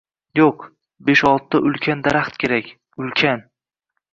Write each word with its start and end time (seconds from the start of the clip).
Yo‘q, 0.37 0.63
besh-oltita 1.09 1.61
ulkan 1.71 2.01
daraxt 2.09 2.41
kerak, 2.45 2.73
ulkan!» 3.05 3.49